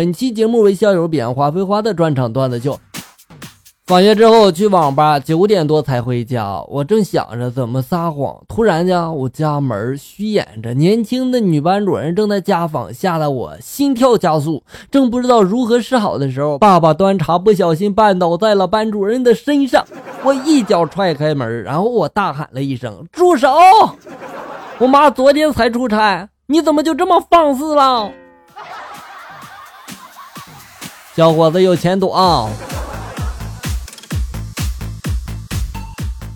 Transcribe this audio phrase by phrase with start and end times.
[0.00, 2.80] 本期节目为校友扁花飞花的专场段子秀。
[3.84, 6.58] 放学之后去网吧，九点多才回家。
[6.70, 14.62] 我正想着怎么撒谎，突然间我家门虚掩着，年轻的女班主任正在家访，吓得我心跳加速。
[14.90, 19.84] 正不知道如何是好的时候，爸爸端茶不小心绊倒在了班主任的身上，
[20.24, 23.50] 我一脚踹开门，然后我大喊了一声：“住手！”
[24.80, 28.10] 我妈昨天才出差，你怎么就这么放肆了？
[31.16, 32.48] 小伙子有前途啊！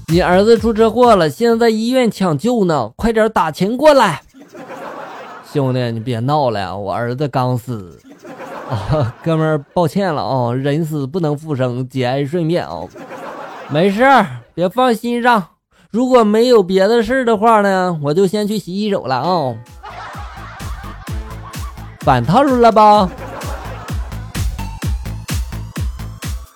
[0.08, 4.20] 你儿子出车祸了，现在在医院抢救呢，快点打钱过来。
[5.52, 8.00] 兄弟，你别闹了，我儿子刚死。
[8.68, 12.80] 啊，哥们，抱歉了啊，人死不能复生，节哀顺变啊。
[13.68, 14.04] 没事，
[14.54, 15.50] 别放心上。
[15.92, 19.54] 如果没有别的事的话呢，我就先去洗洗手了啊。
[22.00, 23.08] 反套路了吧？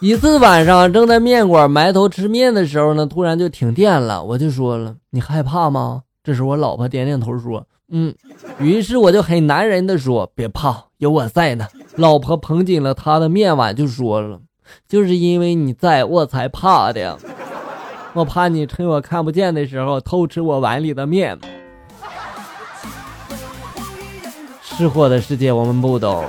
[0.00, 4.22] 一次晚上，正在面馆埋头吃面的时候呢，突然就停电了。
[4.22, 8.14] 我就说了：“你害怕吗？”这时我老婆点点头说：“嗯。”
[8.60, 14.38] 于是我就很男人的说：“别怕，有我在呢。”老婆捧紧了她的面碗就说了
[14.86, 17.18] ：“就是因为你在我才怕的，
[18.12, 21.36] 我怕你趁我看不见的时候偷吃我碗里的面。”
[24.62, 26.24] 吃货的世界我们不懂。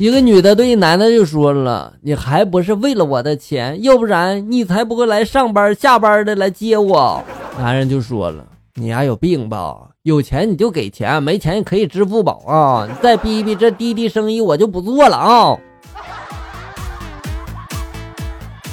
[0.00, 7.22] 一个女的对男的就说了：“你还不是为了我的钱，要不然你才不会来上班下班的来接我。”
[7.60, 8.42] 男人就说了
[8.76, 9.76] ：“你丫有病吧？
[10.04, 12.86] 有钱你就给钱，没钱可以支付宝啊！
[12.88, 15.54] 你再逼逼这滴滴生意，我就不做了啊！”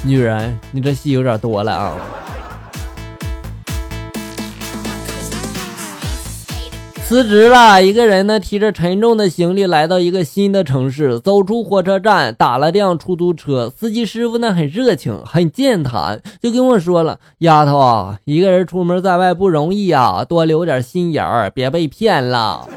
[0.02, 1.94] 女人，你这戏有点多了啊！
[7.08, 13.72] 辞职了，一个人呢提着沉重的行李来到一个新的城市，走出火车站，打了辆出租车。
[13.74, 22.68] 司机师傅呢很热情，很健谈，就跟我说了：“丫头啊，一个人出门在外不容易啊，多留点心眼儿，别被骗了。”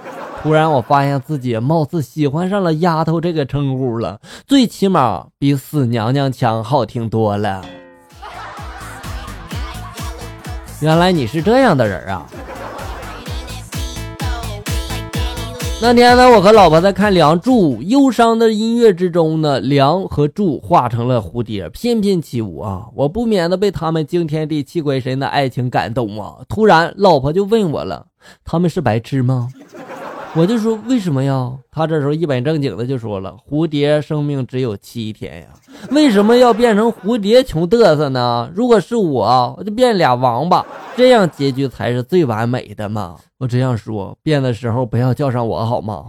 [0.41, 7.62] 突然，我发现自己貌似喜欢上了“丫头”这个称呼了，最起码比“死娘娘腔”好听多了。
[10.80, 12.25] 原来你是这样的人啊！
[15.84, 22.86] 那天呢，我和老婆在看《梁祝》，忧伤的音乐之中呢，梁和祝化成了蝴蝶，翩翩起舞啊！
[22.94, 26.36] 我不免的被他们惊天地泣鬼神的爱情感动啊！
[26.47, 28.06] 突然，老婆就问我了
[28.46, 29.50] ：“他们是白痴吗？”
[30.34, 35.47] 我就说：“为什么呀？”他这时候一本正经的就说了：“蝴蝶生命只有七天呀，
[35.90, 38.50] 为什么要变成蝴蝶穷嘚瑟呢？
[38.56, 40.66] 如果是我，我就变俩王八，
[40.96, 46.06] 这样结局才是最完美的嘛。”我这样说，变的时候不要叫上我好吗？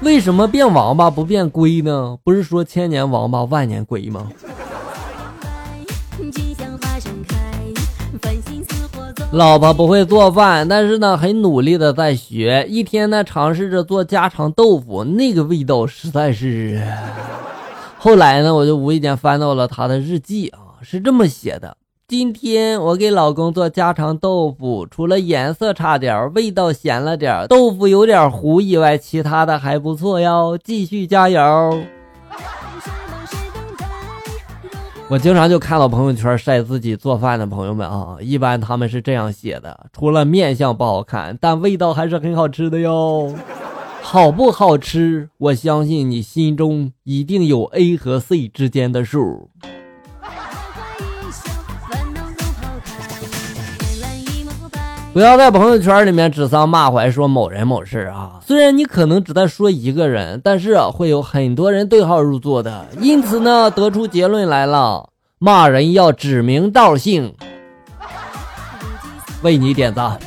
[0.00, 2.16] 为什么变王八不变龟呢？
[2.22, 4.28] 不是说千年王八万年龟吗？
[9.32, 12.66] 老婆不会做饭，但是呢，很努力的在学。
[12.68, 16.82] 一天呢，尝试着做家常豆腐，那个味道实在是……
[17.96, 21.78] 后来呢，我就无意间翻到了他的日记啊，是这么写的。
[22.06, 30.58] 今天我给老公做家常豆腐，除了颜色差点、味道咸了点、豆腐有点糊以外，其他的还不错哟。
[30.62, 31.40] 继续加油！
[35.08, 43.34] 我经常就看到朋友圈晒自己做饭的朋友们啊，一般他们是这样写的：除了面相不好看，但味道还是很好吃的哟。
[44.00, 45.28] 好不好吃？
[45.36, 49.50] 我相信你心中一定有 A 和 C 之间的数。
[55.12, 58.40] 不要在朋友圈里面指桑骂槐，说某人某事啊。
[58.40, 62.86] 虽然你可能只在说一个人，但是会有很多人对号入座的。
[62.98, 67.34] 因此呢，得出结论来了：骂人要指名道姓。
[69.42, 70.18] 为你点赞。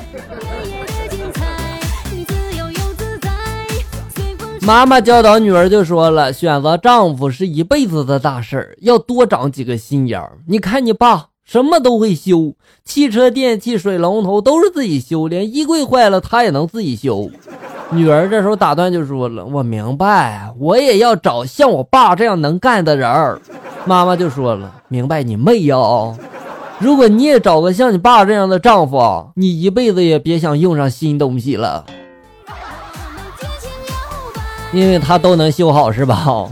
[4.61, 10.37] 妈妈教导女儿就说了：选择丈夫是一辈子的大事儿，要多长几个心眼儿。
[10.47, 11.29] 你看你爸。
[11.45, 17.29] 什么都会修，汽车、电器、水龙头都是自己修，连衣柜坏了他也能自己修。
[17.91, 23.39] 女儿这时候打断就说了：“我明白，我也要找像我爸这样能干的人儿。”
[23.85, 25.77] 妈妈就说了：“明白你妹呀！
[26.79, 31.85] 如果你也找个像你爸这样的丈夫，你一辈子也别想用上新东西了，
[34.73, 36.49] 因为他都能修好，是吧？”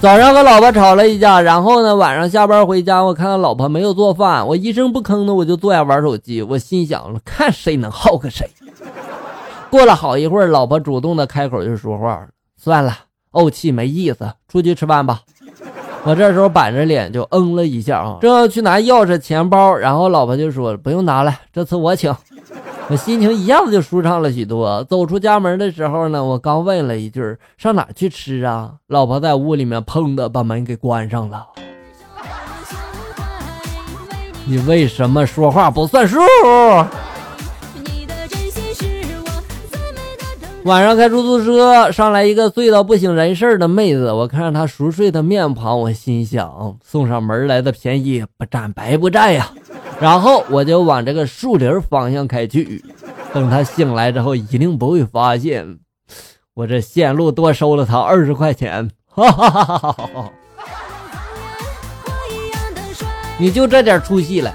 [0.00, 6.40] 早上和老婆吵了一架，然后呢，晚上下班回家，我看到老婆没有做饭，我一声不吭的我就坐下玩手机。
[6.40, 8.48] 我心想了，看谁能耗个谁。
[9.68, 12.26] 过了好一会儿，老婆主动的开口就说话
[12.56, 12.96] ：“算了，
[13.30, 15.20] 怄气没意思，出去吃饭吧。”
[16.04, 22.10] 我这时候板着脸就嗯了一下啊，正要去拿钥匙、钱包，然后老婆就说：“不用拿了，这次我请。”
[22.90, 24.82] 我心情一下子就舒畅了许多。
[24.84, 31.46] 走出家门的时候呢，我刚问了一句：“上哪去吃啊？”老婆在屋里面砰的把门给关上了。
[34.44, 36.18] 你为什么说话不算数？
[40.64, 44.12] 晚上开出租车，上来一个醉到不省人事的妹子。
[44.12, 49.52] 我看着她熟睡的面庞，我心想：送上门来的便宜不占白不占呀。
[50.00, 52.82] 然后我就往这个树林方向开去。
[53.32, 55.78] 等他醒来之后，一定不会发现
[56.54, 58.90] 我这线路多收了他二十块钱。
[59.06, 60.32] 哈哈哈哈哈哈！
[63.38, 64.54] 你就这点出息了。